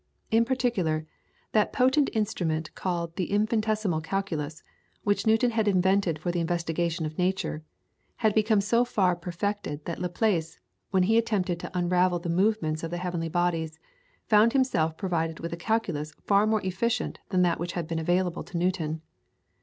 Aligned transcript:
In 0.31 0.45
particular, 0.45 1.05
that 1.51 1.71
potent 1.71 2.09
instrument 2.13 2.73
called 2.73 3.15
the 3.17 3.25
infinitesimal 3.31 4.01
calculus, 4.01 4.63
which 5.03 5.27
Newton 5.27 5.51
had 5.51 5.67
invented 5.67 6.17
for 6.17 6.31
the 6.31 6.39
investigation 6.39 7.05
of 7.05 7.19
nature, 7.19 7.61
had 8.15 8.33
become 8.33 8.61
so 8.61 8.83
far 8.83 9.15
perfected 9.15 9.85
that 9.85 9.99
Laplace, 9.99 10.59
when 10.89 11.03
he 11.03 11.19
attempted 11.19 11.59
to 11.59 11.77
unravel 11.77 12.17
the 12.17 12.29
movements 12.29 12.81
of 12.83 12.89
the 12.89 12.97
heavenly 12.97 13.29
bodies, 13.29 13.77
found 14.25 14.53
himself 14.53 14.97
provided 14.97 15.39
with 15.39 15.53
a 15.53 15.55
calculus 15.55 16.15
far 16.25 16.47
more 16.47 16.65
efficient 16.65 17.19
than 17.29 17.43
that 17.43 17.59
which 17.59 17.73
had 17.73 17.87
been 17.87 17.99
available 17.99 18.41
to 18.41 18.57
Newton. 18.57 19.03